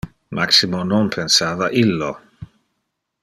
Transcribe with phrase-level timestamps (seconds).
[0.37, 2.11] Maximo non pensava illo.